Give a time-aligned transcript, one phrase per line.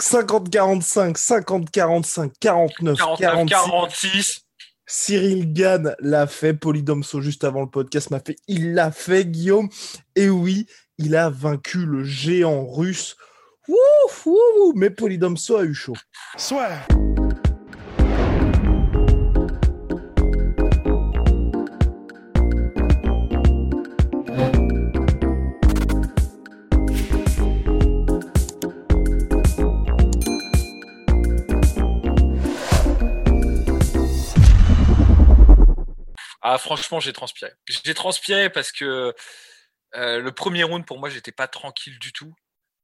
[0.00, 4.40] 50-45, 50-45, 49, 49, 46.
[4.86, 9.68] Cyril Gann l'a fait, Polydomso juste avant le podcast m'a fait, il l'a fait Guillaume,
[10.14, 10.66] et oui,
[10.98, 13.16] il a vaincu le géant russe.
[13.68, 15.96] Ouf, ouf, mais Polydomso a eu chaud.
[16.36, 16.70] Soit.
[36.54, 37.50] Ah, franchement, j'ai transpiré.
[37.66, 39.12] J'ai transpiré parce que
[39.96, 42.32] euh, le premier round, pour moi, j'étais pas tranquille du tout.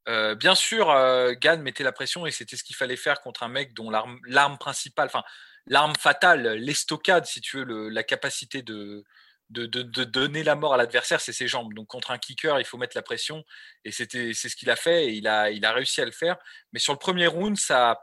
[0.08, 3.44] Euh, bien sûr, euh, Gann mettait la pression et c'était ce qu'il fallait faire contre
[3.44, 5.22] un mec dont l'arme principale, enfin
[5.66, 9.04] l'arme fatale, l'estocade, si tu veux, la capacité de,
[9.50, 11.72] de, donner la mort à l'adversaire, c'est ses jambes.
[11.72, 13.44] Donc contre un kicker, il faut mettre la pression
[13.84, 16.10] et c'était c'est ce qu'il a fait et il a, il a réussi à le
[16.10, 16.38] faire.
[16.72, 18.00] Mais sur le premier round, ça,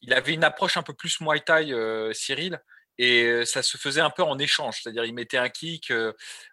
[0.00, 1.74] il avait une approche un peu plus Muay Thai,
[2.14, 2.58] Cyril
[3.02, 5.90] et ça se faisait un peu en échange, c'est-à-dire il mettait un kick,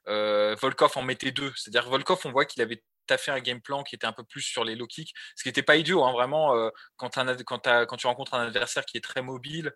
[0.06, 2.82] Volkov en mettait deux, c'est-à-dire Volkov on voit qu'il avait
[3.18, 5.50] fait un game plan qui était un peu plus sur les low kicks, ce qui
[5.50, 6.54] n'était pas idiot, hein, vraiment
[6.96, 9.74] quand, tu rencontres un adversaire qui est très mobile,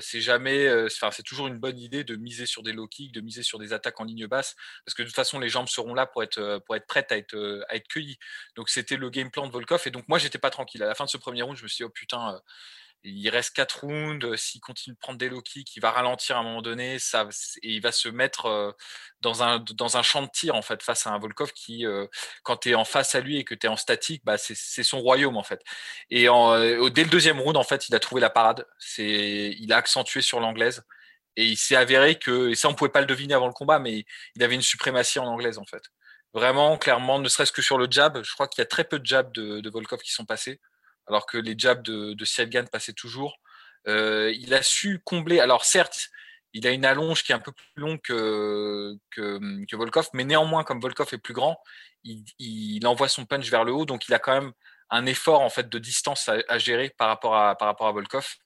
[0.00, 3.42] c'est jamais, c'est toujours une bonne idée de miser sur des low kicks, de miser
[3.44, 6.06] sur des attaques en ligne basse, parce que de toute façon les jambes seront là
[6.06, 8.18] pour être prêtes à être à être cueillies.
[8.56, 10.82] Donc c'était le game plan de Volkov et donc moi j'étais pas tranquille.
[10.82, 12.40] À la fin de ce premier round, je me suis dit oh putain,
[13.04, 14.36] il reste 4 rounds.
[14.36, 16.98] S'il continue de prendre des low kicks, il va ralentir à un moment donné.
[16.98, 17.28] Ça,
[17.62, 18.76] et il va se mettre
[19.20, 21.84] dans un, dans un champ de tir en fait, face à un Volkov qui,
[22.42, 24.82] quand tu es en face à lui et que tu es en statique, bah, c'est
[24.82, 25.62] son royaume en fait.
[26.10, 26.58] Et en,
[26.90, 28.66] dès le deuxième round, en fait, il a trouvé la parade.
[28.98, 30.82] Il a accentué sur l'anglaise.
[31.36, 33.78] Et il s'est avéré que, et ça on pouvait pas le deviner avant le combat,
[33.78, 35.82] mais il avait une suprématie en anglaise en fait.
[36.34, 38.98] Vraiment, clairement, ne serait-ce que sur le jab, je crois qu'il y a très peu
[38.98, 40.60] de jabs de, de Volkov qui sont passés
[41.10, 43.40] alors que les jabs de, de passaient toujours.
[43.88, 45.40] Euh, il a su combler.
[45.40, 46.08] Alors certes,
[46.52, 48.96] il a une allonge qui est un peu plus longue que,
[49.72, 51.60] Volkov, mais néanmoins, comme Volkov est plus grand,
[52.04, 54.52] il, envoie son punch vers le haut, donc il a quand même
[54.90, 58.36] un effort en fait de distance à, gérer par rapport à, par Volkov.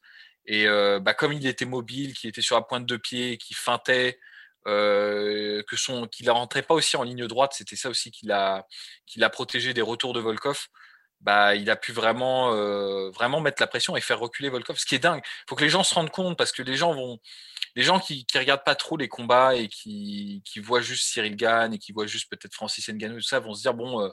[0.47, 3.57] Et euh, bah, comme il était mobile, qu'il était sur la pointe de pied, qu'il
[3.57, 4.19] feintait,
[4.67, 8.67] euh, qu'il ne rentrait pas aussi en ligne droite, c'était ça aussi qui l'a,
[9.07, 10.69] qui l'a protégé des retours de Volkov
[11.25, 14.85] bah, il a pu vraiment, euh, vraiment mettre la pression et faire reculer Volkov, ce
[14.85, 15.23] qui est dingue.
[15.25, 17.19] Il faut que les gens se rendent compte parce que les gens vont,
[17.77, 21.73] les gens qui, qui regardent pas trop les combats et qui, voient juste Cyril Gann
[21.73, 24.11] et qui voient juste peut-être Francis Ngannou, tout ça, vont se dire bon, euh,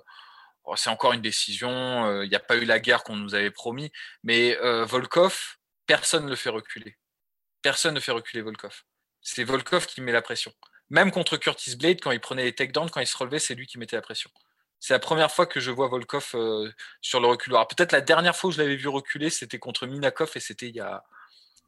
[0.63, 3.35] oh, c'est encore une décision, euh, il n'y a pas eu la guerre qu'on nous
[3.35, 3.91] avait promis,
[4.23, 6.97] mais Volkov, personne ne le fait reculer.
[7.61, 8.83] Personne ne fait reculer Volkov.
[9.21, 10.53] C'est Volkov qui met la pression.
[10.89, 13.67] Même contre Curtis Blade, quand il prenait les takedowns, quand il se relevait, c'est lui
[13.67, 14.31] qui mettait la pression.
[14.81, 16.67] C'est la première fois que je vois Volkov euh,
[17.01, 17.67] sur le reculoir.
[17.67, 20.75] Peut-être la dernière fois où je l'avais vu reculer, c'était contre Minakov et c'était il
[20.75, 21.03] y a.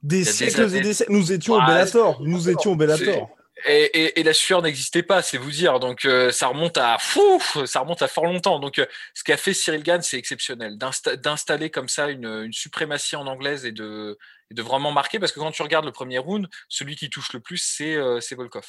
[0.01, 1.12] Des siècles et des siècles.
[1.12, 2.19] Nous étions au Bellator.
[2.24, 3.29] Nous étions au Bellator.
[3.66, 5.79] Et, et, la sueur n'existait pas, c'est vous dire.
[5.79, 8.59] Donc euh, ça remonte à fou, ça remonte à fort longtemps.
[8.59, 13.16] Donc euh, ce qu'a fait Cyril Gann, c'est exceptionnel d'installer comme ça une, une, suprématie
[13.16, 14.18] en anglaise et de,
[14.50, 15.19] et de vraiment marquer.
[15.19, 18.66] Parce que quand tu regardes le premier round, celui qui touche le plus, c'est Volkov.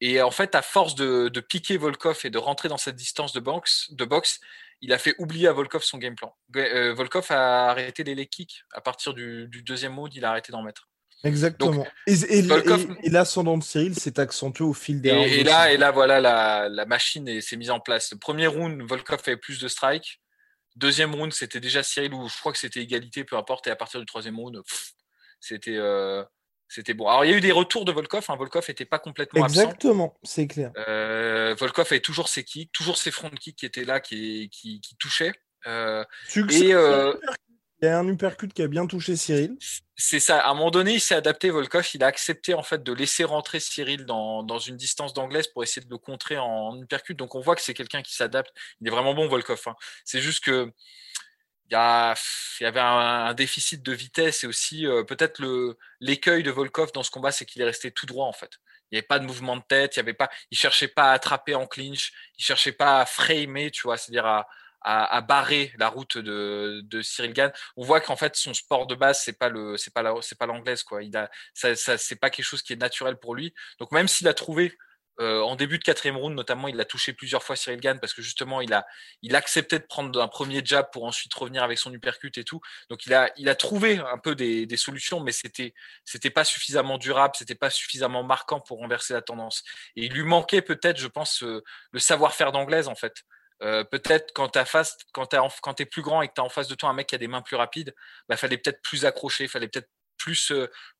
[0.00, 3.40] Et en fait, à force de, piquer Volkov et de rentrer dans cette distance de
[3.40, 4.40] boxe, de boxe,
[4.80, 6.36] il a fait oublier à Volkov son game plan.
[6.56, 8.62] Euh, Volkov a arrêté les leg kicks.
[8.72, 10.88] À partir du, deuxième mode, il a arrêté d'en mettre.
[11.24, 11.84] Exactement.
[12.06, 12.42] et,
[13.10, 16.86] l'ascendant de Cyril s'est accentué au fil des et, et là, et là, voilà, la,
[16.86, 18.12] machine s'est mise en place.
[18.12, 20.20] Le premier round, Volkov avait plus de strikes.
[20.76, 23.66] Deuxième round, c'était déjà Cyril, ou je crois que c'était égalité, peu importe.
[23.66, 24.62] Et à partir du troisième round,
[25.40, 25.76] c'était.
[25.76, 26.22] Euh,
[26.68, 27.08] c'était bon.
[27.08, 28.24] Alors, il y a eu des retours de Volkov.
[28.28, 28.36] Hein.
[28.36, 30.70] Volkov n'était pas complètement Exactement, c'est clair.
[30.76, 34.80] Euh, Volkov avait toujours ses kicks, toujours ses front kicks qui étaient là, qui, qui,
[34.98, 35.32] touchaient.
[35.66, 36.04] Euh,
[36.50, 37.14] et, euh,
[37.80, 39.56] il y a un uppercut qui a bien touché Cyril.
[39.96, 40.40] C'est ça.
[40.40, 41.88] À un moment donné, il s'est adapté, Volkov.
[41.94, 45.62] Il a accepté en fait de laisser rentrer Cyril dans, dans une distance d'anglaise pour
[45.62, 47.14] essayer de le contrer en, uppercut.
[47.14, 48.52] Donc, on voit que c'est quelqu'un qui s'adapte.
[48.80, 49.62] Il est vraiment bon, Volkov.
[49.66, 49.74] Hein.
[50.04, 50.72] C'est juste que
[51.70, 55.42] il y, avait un, déficit de vitesse et aussi euh, peut-être
[56.00, 58.52] l'écueil de Volkov dans ce combat, c'est qu'il est resté tout droit en fait.
[58.90, 60.16] Il n'y avait pas de mouvement de tête, il
[60.50, 64.24] il cherchait pas à attraper en clinch, il cherchait pas à framer, tu vois, c'est-à-dire
[64.24, 67.52] à, barrer la route de, de Cyril Gann.
[67.76, 71.02] On voit qu'en fait son sport de base c'est pas pas c'est pas l'anglaise quoi.
[71.02, 73.52] Il ça, ça c'est pas quelque chose qui est naturel pour lui.
[73.78, 74.78] Donc même s'il a trouvé
[75.20, 78.14] euh, en début de quatrième round, notamment, il a touché plusieurs fois Cyril Gann parce
[78.14, 78.86] que justement, il a,
[79.22, 82.60] il acceptait de prendre un premier jab pour ensuite revenir avec son uppercut et tout.
[82.88, 85.74] Donc, il a, trouvé un peu des, solutions, mais c'était,
[86.04, 89.64] c'était pas suffisamment durable, c'était pas suffisamment marquant pour renverser la tendance.
[89.96, 93.24] Et il lui manquait peut-être, je pense, euh, le savoir-faire d'anglaise en fait.
[93.60, 96.68] Euh, peut-être quand tu face, quand es plus grand et que tu as en face
[96.68, 97.92] de toi un mec qui a des mains plus rapides,
[98.28, 100.52] bah fallait peut-être plus accrocher, fallait peut-être plus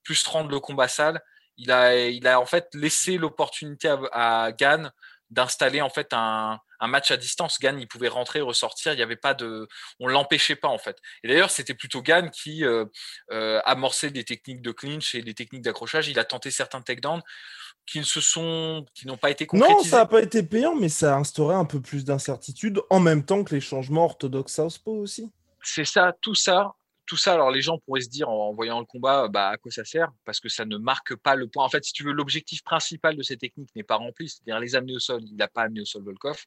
[0.02, 1.22] plus rendre le combat sale
[1.58, 3.98] il a, il a en fait laissé l'opportunité à,
[4.44, 4.90] à Gann
[5.30, 7.58] d'installer en fait un, un, match à distance.
[7.60, 8.92] Gann, il pouvait rentrer, ressortir.
[8.92, 9.68] Il n'y avait pas de,
[10.00, 10.96] on l'empêchait pas en fait.
[11.22, 12.86] Et d'ailleurs, c'était plutôt Gann qui euh,
[13.30, 16.08] euh, amorçait des techniques de clinch et des techniques d'accrochage.
[16.08, 17.22] Il a tenté certains takedowns
[17.84, 19.76] qui ne se sont, qui n'ont pas été concrétisés.
[19.76, 23.00] Non, ça n'a pas été payant, mais ça a instauré un peu plus d'incertitude en
[23.00, 25.30] même temps que les changements orthodoxes Southpaw aussi.
[25.62, 26.74] C'est ça, tout ça
[27.08, 29.72] tout ça, alors les gens pourraient se dire en, voyant le combat, bah, à quoi
[29.72, 30.12] ça sert?
[30.26, 31.64] Parce que ça ne marque pas le point.
[31.64, 34.76] En fait, si tu veux, l'objectif principal de ces techniques n'est pas rempli, c'est-à-dire les
[34.76, 35.22] amener au sol.
[35.24, 36.44] Il n'a pas amené au sol Volkov.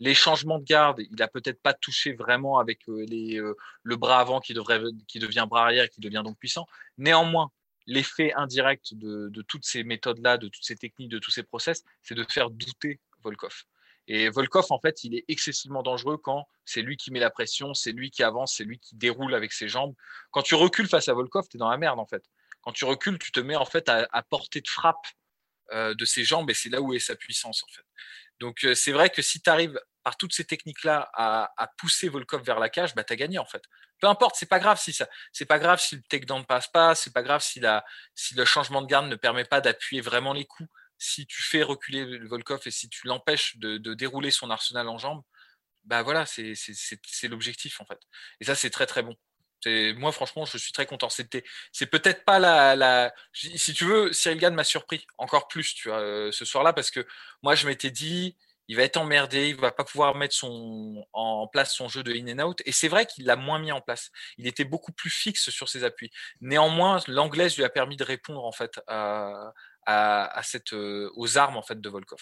[0.00, 4.20] Les changements de garde, il n'a peut-être pas touché vraiment avec euh, euh, le bras
[4.20, 6.66] avant qui devient bras arrière et qui devient donc puissant.
[6.98, 7.50] Néanmoins,
[7.86, 11.84] l'effet indirect de, de toutes ces méthodes-là, de toutes ces techniques, de tous ces process,
[12.02, 13.64] c'est de faire douter Volkov.
[14.14, 17.72] Et Volkov, en fait, il est excessivement dangereux quand c'est lui qui met la pression,
[17.72, 19.94] c'est lui qui avance, c'est lui qui déroule avec ses jambes.
[20.32, 22.22] Quand tu recules face à Volkov, tu es dans la merde, en fait.
[22.60, 25.06] Quand tu recules, tu te mets en fait à, portée de frappe
[25.72, 27.86] euh, de ses jambes et c'est là où est sa puissance, en fait.
[28.38, 32.42] Donc, euh, c'est vrai que si tu arrives par toutes ces techniques-là à, pousser Volkov
[32.42, 33.62] vers la cage, bah, tu as gagné, en fait.
[33.98, 36.68] Peu importe, c'est pas grave si ça, c'est pas grave si le takedown ne passe
[36.68, 37.82] pas, c'est pas grave si, la,
[38.14, 40.68] si le changement de garde ne permet pas d'appuyer vraiment les coups
[41.02, 45.22] si tu fais reculer Volkov et si tu l'empêches de, dérouler son arsenal en jambes,
[45.84, 46.54] bah voilà, c'est
[47.24, 47.98] l'objectif en fait.
[48.40, 49.16] Et ça, c'est très très bon.
[49.66, 51.08] Moi, franchement, je suis très content.
[51.08, 56.30] C'était, c'est peut-être pas la, si tu veux, Cyril Gann m'a surpris encore plus, euh,
[56.32, 57.06] ce soir-là, parce que
[57.42, 58.36] moi, je m'étais dit,
[58.68, 62.12] il va être emmerdé, il va pas pouvoir mettre son, en place son jeu de
[62.12, 62.62] in and out.
[62.64, 64.10] Et c'est vrai qu'il l'a moins mis en place.
[64.38, 66.10] Il était beaucoup plus fixe sur ses appuis.
[66.40, 69.52] Néanmoins, l'anglaise lui a permis de répondre en fait à,
[69.86, 72.20] à, cette, euh, aux armes en fait de Volkov.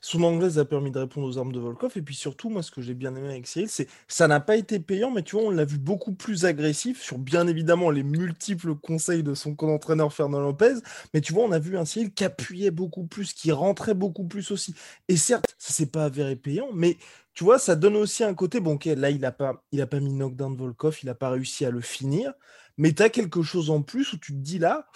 [0.00, 1.92] Son anglaise a permis de répondre aux armes de Volkov.
[1.96, 4.56] Et puis surtout, moi, ce que j'ai bien aimé avec Cyril, c'est ça n'a pas
[4.56, 8.02] été payant, mais tu vois, on l'a vu beaucoup plus agressif sur bien évidemment les
[8.02, 10.74] multiples conseils de son co-entraîneur Fernand Lopez.
[11.12, 14.24] Mais tu vois, on a vu un Cyril qui appuyait beaucoup plus, qui rentrait beaucoup
[14.24, 14.74] plus aussi.
[15.08, 16.98] Et certes, ça s'est pas avéré payant, mais
[17.34, 18.60] tu vois, ça donne aussi un côté.
[18.60, 21.64] Bon, ok, là, il n'a pas, pas mis knockdown de Volkov, il n'a pas réussi
[21.64, 22.32] à le finir.
[22.76, 24.88] Mais tu as quelque chose en plus où tu te dis là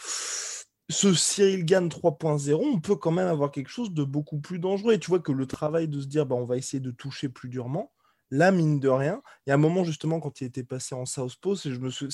[0.91, 4.95] ce Cyril Gann 3.0, on peut quand même avoir quelque chose de beaucoup plus dangereux.
[4.95, 7.29] Et tu vois que le travail de se dire, bah, on va essayer de toucher
[7.29, 7.93] plus durement,
[8.31, 11.05] là, mine de rien, il y a un moment justement quand il était passé en
[11.05, 11.71] Southpaw, c'est,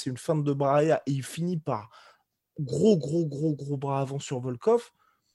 [0.07, 1.91] une fin de bras arrière et il finit par
[2.59, 4.91] gros, gros, gros, gros bras avant sur Volkov.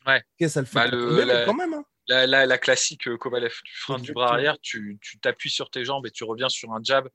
[0.06, 0.22] Ouais.
[0.38, 1.74] Qu'est-ce ça le fait bah, quand même.
[1.74, 1.86] Hein.
[2.08, 6.12] La, classique euh, Kovalev, tu freines du bras arrière, tu t'appuies sur tes jambes et
[6.12, 7.08] tu reviens sur un jab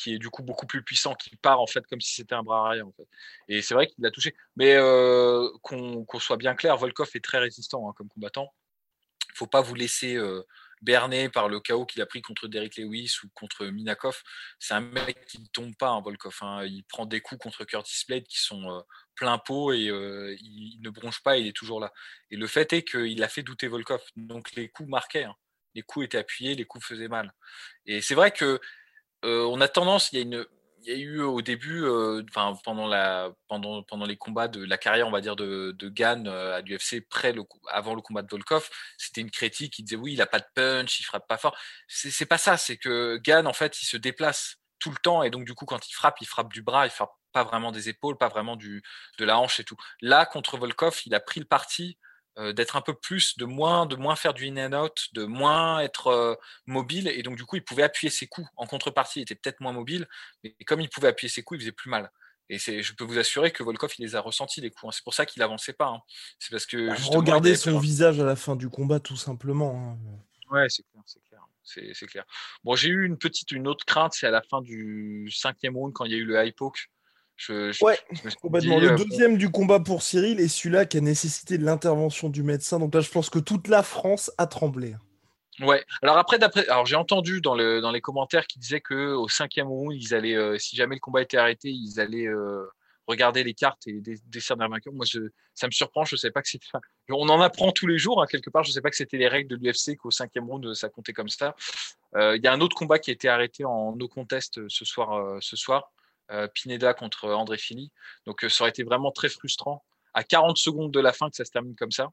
[0.00, 2.42] qui est du coup beaucoup plus puissant, qui part en fait comme si c'était un
[2.42, 2.94] bras arrière en.
[3.48, 4.34] Et c'est vrai qu'il l'a touché.
[4.56, 8.54] Mais euh, qu'on soit bien clair, Volkov est très résistant hein, comme combattant.
[9.28, 10.42] Il faut pas vous laisser euh,
[10.80, 14.22] berner par le chaos qu'il a pris contre Derek Lewis ou contre Minakov.
[14.58, 16.36] C'est un mec qui ne tombe pas, hein, Volkov.
[16.40, 16.64] Hein.
[16.64, 18.80] Il prend des coups contre Curtis Blade qui sont euh,
[19.14, 19.84] plein pot et
[20.40, 21.92] il, ne bronche pas, il est toujours là.
[22.30, 24.02] Et le fait est qu'il a fait douter Volkov.
[24.16, 25.26] Donc les coups marquaient.
[25.74, 27.32] Les coups étaient appuyés, les coups faisaient mal.
[27.86, 28.60] Et c'est vrai que
[29.24, 30.46] euh, on a tendance, il
[30.82, 32.22] y a eu au début, euh,
[32.64, 37.06] pendant les combats de la carrière, on va dire de, de Gann euh, à l'UFC,
[37.68, 40.46] avant le combat de Volkov, c'était une critique qui disait oui, il a pas de
[40.54, 41.56] punch, il frappe pas fort.
[41.88, 45.30] C'est pas ça, c'est que Gann en fait, il se déplace tout le temps et
[45.30, 47.88] donc du coup quand il frappe, il frappe du bras, il frappe pas vraiment des
[47.88, 48.82] épaules, pas vraiment de
[49.18, 49.76] la hanche et tout.
[50.00, 51.98] Là contre Volkov, il a pris le parti
[52.38, 55.24] euh, d'être un peu plus, de moins, de moins faire du in and out, de
[55.24, 56.34] moins être euh,
[56.66, 57.08] mobile.
[57.08, 58.48] Et donc, du coup, il pouvait appuyer ses coups.
[58.56, 60.08] En contrepartie, il était peut-être moins mobile,
[60.44, 62.10] mais comme il pouvait appuyer ses coups, il faisait plus mal.
[62.48, 64.88] Et je peux vous assurer que Volkov, il les a ressentis, les coups.
[64.88, 64.92] Hein.
[64.92, 65.86] C'est pour ça qu'il avançait pas.
[65.86, 66.00] Hein.
[66.40, 66.88] C'est parce que.
[66.88, 69.96] Bah, regardez son visage à la fin du combat, tout simplement.
[69.96, 70.54] Hein.
[70.54, 71.40] Ouais, c'est clair, c'est clair.
[71.94, 72.24] C'est clair.
[72.64, 75.92] Bon, j'ai eu une petite, une autre crainte, c'est à la fin du cinquième round,
[75.92, 76.90] quand il y a eu le high poke.
[77.40, 77.98] Je, ouais,
[78.44, 82.42] le euh, deuxième du combat pour Cyril est celui-là qui a nécessité de l'intervention du
[82.42, 82.78] médecin.
[82.78, 84.94] Donc là, je pense que toute la France a tremblé.
[85.60, 85.82] Ouais.
[86.02, 89.26] Alors après, d'après, alors j'ai entendu dans, le, dans les commentaires qui disaient que au
[89.26, 92.66] cinquième round, ils allaient, euh, si jamais le combat était arrêté, ils allaient euh,
[93.06, 94.92] regarder les cartes et décerner un vainqueur.
[94.92, 95.20] Moi, je,
[95.54, 96.04] ça me surprend.
[96.04, 96.66] Je sais pas que c'était.
[97.08, 98.64] On en apprend tous les jours, hein, quelque part.
[98.64, 101.30] Je sais pas que c'était les règles de l'UFC qu'au cinquième round, ça comptait comme
[101.30, 101.56] ça.
[102.16, 105.38] Il y a un autre combat qui a été arrêté en no contest ce soir.
[105.40, 105.90] ce soir.
[106.54, 107.90] Pineda contre André Fili.
[108.26, 109.84] Donc, ça aurait été vraiment très frustrant
[110.14, 112.10] à 40 secondes de la fin que ça se termine comme ça.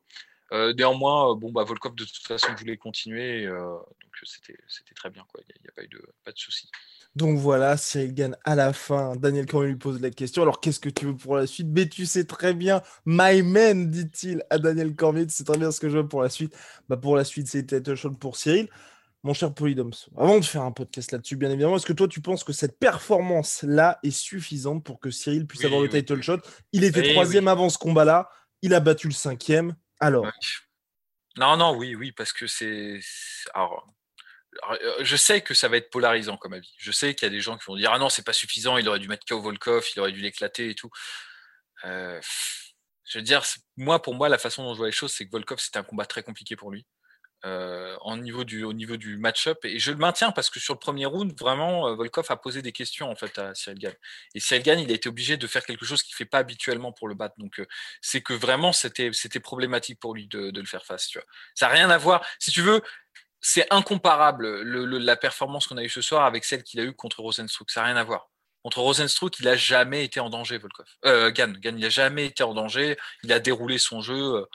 [0.54, 4.56] Euh, néanmoins, euh, bon, bah, Volkov de toute façon voulait continuer, euh, donc c'était
[4.96, 5.26] très bien.
[5.38, 6.70] Il n'y a, pas eu de, pas de souci.
[7.16, 9.16] Donc voilà, Cyril gagne à la fin.
[9.16, 10.44] Daniel quand lui pose la question.
[10.44, 11.68] Alors qu'est-ce que tu veux pour la suite?
[11.70, 15.26] Mais tu sais très bien, my man, dit-il à Daniel Cormier.
[15.28, 16.56] C'est très bien ce que je veux pour la suite.
[16.88, 18.70] Bah pour la suite, c'est title pour Cyril.
[19.24, 22.22] Mon cher Polydoms, avant de faire un podcast là-dessus, bien évidemment, est-ce que toi tu
[22.22, 26.40] penses que cette performance-là est suffisante pour que Cyril puisse avoir le title shot?
[26.72, 28.30] Il était troisième avant ce combat-là,
[28.62, 29.76] il a battu le cinquième.
[30.00, 30.28] Alors?
[31.38, 33.00] Non, non, oui, oui, parce que c'est.
[33.54, 33.88] Alors,
[34.72, 36.74] euh, je sais que ça va être polarisant comme avis.
[36.78, 38.78] Je sais qu'il y a des gens qui vont dire Ah non, c'est pas suffisant,
[38.78, 40.90] il aurait dû mettre KO Volkov, il aurait dû l'éclater et tout.
[41.86, 42.20] Euh,
[43.06, 43.44] je veux dire,
[43.78, 45.84] moi, pour moi, la façon dont je vois les choses, c'est que Volkov, c'était un
[45.84, 46.86] combat très compliqué pour lui.
[47.46, 49.64] Euh, au niveau du match-up.
[49.64, 52.64] Et je le maintiens parce que sur le premier round, vraiment, euh, Volkov a posé
[52.64, 53.94] des questions en fait à Cyril Gann.
[54.34, 56.40] Et Cyril Gann, il a été obligé de faire quelque chose qu'il ne fait pas
[56.40, 57.36] habituellement pour le battre.
[57.38, 57.68] Donc, euh,
[58.02, 61.12] c'est que vraiment, c'était, problématique pour lui de, le faire face.
[61.54, 62.26] Ça n'a rien à voir.
[62.40, 62.82] Si tu veux,
[63.40, 66.94] c'est incomparable le, la performance qu'on a eue ce soir avec celle qu'il a eue
[66.94, 67.70] contre Rosenstruck.
[67.70, 68.32] Ça n'a rien à voir.
[68.68, 70.86] Contre Rosenstruck, il n'a jamais été en danger, Volkov.
[71.06, 72.98] Euh, Gann, Gann, il n'a jamais été en danger.
[73.24, 74.46] Il a déroulé son jeu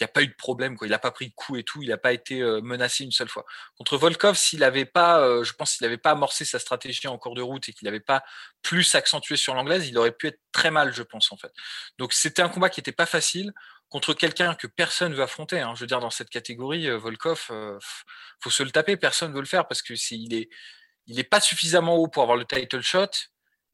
[0.00, 0.86] il n'y a pas eu de problème, quoi.
[0.86, 3.12] Il n'a pas pris de coup et tout, il n'a pas été euh, menacé une
[3.12, 3.44] seule fois.
[3.76, 7.18] Contre Volkov, s'il n'avait pas, euh, je pense, s'il n'avait pas amorcé sa stratégie en
[7.18, 8.22] cours de route et qu'il n'avait pas
[8.62, 11.52] plus accentué sur l'anglaise, il aurait pu être très mal, je pense, en fait.
[11.98, 13.52] Donc c'était un combat qui n'était pas facile
[13.90, 15.60] contre quelqu'un que personne veut affronter.
[15.60, 15.74] Hein.
[15.74, 17.78] Je veux dire, dans cette catégorie, euh, Volkov, euh,
[18.42, 20.48] faut se le taper, personne veut le faire parce que s'il est,
[21.06, 23.10] il est pas suffisamment haut pour avoir le title shot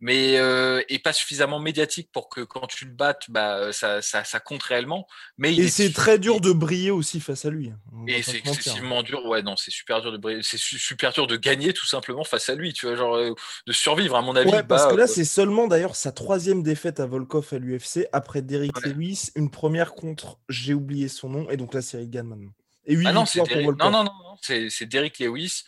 [0.01, 4.25] mais euh, et pas suffisamment médiatique pour que quand tu le battes, bah, ça, ça,
[4.25, 5.07] ça compte réellement.
[5.39, 7.71] Mais et c'est très dur de briller aussi face à lui.
[7.71, 8.05] Hein.
[8.07, 9.25] Et c'est excessivement dur.
[9.25, 10.41] Ouais, non, c'est super dur de briller.
[10.43, 12.75] C'est super dur de gagner tout simplement face à lui.
[12.75, 13.35] Tu vois, genre euh,
[13.67, 14.51] de survivre à mon avis.
[14.51, 17.59] Ouais, parce bah, que là, euh, c'est seulement d'ailleurs sa troisième défaite à Volkov à
[17.59, 21.97] l'UFC après Derrick Lewis, une première contre, j'ai oublié son nom, et donc là, c'est
[21.97, 22.53] Reagan maintenant.
[22.85, 25.65] Et oui, ah non, c'est non, non, non, non, c'est Derrick Lewis,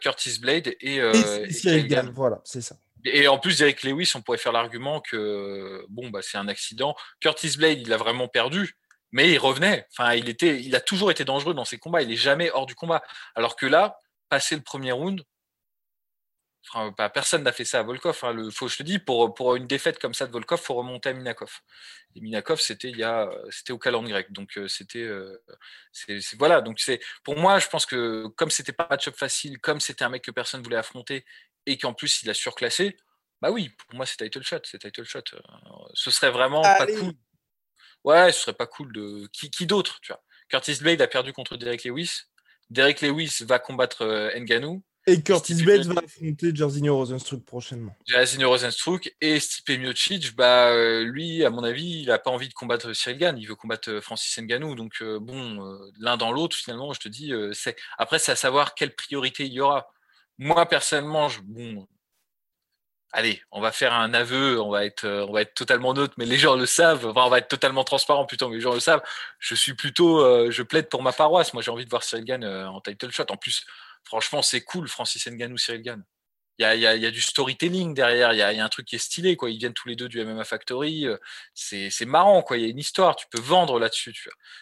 [0.00, 2.10] Curtis Blade et, et Cyril Gann.
[2.14, 2.76] Voilà, c'est ça.
[3.04, 6.94] Et en plus, Eric Lewis, on pourrait faire l'argument que bon, bah, c'est un accident.
[7.20, 8.76] Curtis Blade, il a vraiment perdu,
[9.12, 9.86] mais il revenait.
[9.92, 12.02] Enfin, il était, il a toujours été dangereux dans ses combats.
[12.02, 13.02] Il est jamais hors du combat.
[13.34, 15.22] Alors que là, passé le premier round,
[16.68, 18.18] enfin, bah, personne n'a fait ça à Volkov.
[18.22, 18.32] Hein.
[18.32, 21.10] Le, faut, je te dis, pour, pour une défaite comme ça de Volkov, faut remonter
[21.10, 21.60] à Minakov.
[22.16, 24.32] Et Minakov, c'était il au calendrier grec.
[24.32, 25.42] Donc euh, c'était, euh,
[26.38, 26.60] voilà.
[26.60, 26.78] Donc
[27.24, 30.22] pour moi, je pense que comme c'était pas un match-up facile, comme c'était un mec
[30.22, 31.24] que personne voulait affronter
[31.70, 32.96] et qu'en plus il a surclassé,
[33.40, 35.20] bah oui, pour moi c'est title shot, c'est title shot.
[35.34, 35.38] Euh,
[35.94, 37.14] ce serait vraiment pas cool.
[38.04, 40.22] Ouais, ce serait pas cool de qui, qui d'autre, tu vois?
[40.48, 42.22] Curtis Blade a perdu contre Derek Lewis.
[42.70, 44.82] Derek Lewis va combattre euh, Nganou.
[45.06, 47.96] Et Curtis Blade va affronter Jairzinho Rosenstruck prochainement.
[48.06, 52.48] Jairzinho Rosenstruck et Stipe Miocic, bah euh, lui, à mon avis, il a pas envie
[52.48, 54.74] de combattre Cyril Gann, il veut combattre Francis Nganou.
[54.74, 58.94] Donc bon, l'un dans l'autre, finalement, je te dis, c'est après c'est à savoir quelle
[58.94, 59.88] priorité il y aura
[60.40, 61.86] moi personnellement, je, bon,
[63.12, 66.24] allez, on va faire un aveu, on va être, on va être totalement neutre, mais
[66.24, 67.06] les gens le savent.
[67.06, 69.02] Enfin, on va être totalement transparent plutôt, mais les gens le savent.
[69.38, 71.52] Je suis plutôt, euh, je plaide pour ma paroisse.
[71.52, 73.24] Moi, j'ai envie de voir Cyril Gann euh, en title shot.
[73.28, 73.66] En plus,
[74.04, 76.04] franchement, c'est cool, Francis Ngannou, Cyril Gann.
[76.58, 78.86] Il y a, y, a, y a, du storytelling derrière, il y a, un truc
[78.86, 79.50] qui est stylé, quoi.
[79.50, 81.16] Ils viennent tous les deux du MMA Factory, euh,
[81.54, 82.44] c'est marrant.
[82.50, 84.14] Il y a une histoire, tu peux vendre là-dessus.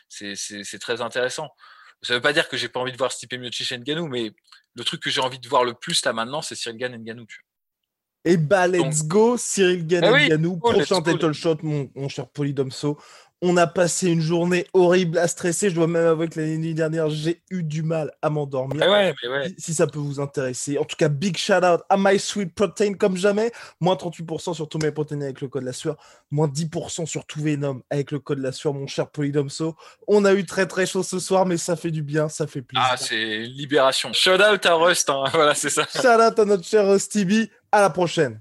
[0.09, 1.51] C'est très intéressant.
[2.02, 4.33] Ça veut pas dire que j'ai pas envie de voir Stipe Miocic et Ngannou, mais
[4.75, 6.99] le truc que j'ai envie de voir le plus là maintenant, c'est Cyril Gann et
[6.99, 7.26] Ngannou.
[8.25, 10.59] Et bah, let's go, Cyril Gann et ah Ngannou.
[10.59, 12.99] Prochain title shot, mon, mon cher Polydomso.
[13.40, 15.71] On a passé une journée horrible à stresser.
[15.71, 18.85] Je dois même avouer que l'année dernière, j'ai eu du mal à m'endormir.
[19.59, 20.76] Si, ça peut vous intéresser.
[20.76, 23.52] En tout cas, big shout out à My Sweet Protein comme jamais.
[23.80, 25.97] Moins 38% sur tous mes protéines avec le code la sueur.
[26.33, 29.76] Moins 10% sur tout Venom avec le code la sueur, mon cher Polydomso.
[30.09, 32.62] On a eu très très chaud ce soir, mais ça fait du bien, ça fait
[32.62, 32.88] plaisir.
[32.90, 34.12] Ah, c'est libération.
[34.12, 35.11] Shout out à Rust.
[35.11, 35.25] Hein.
[35.33, 35.85] Voilà, c'est ça.
[35.85, 38.40] Shout out à notre cher Rusty À la prochaine.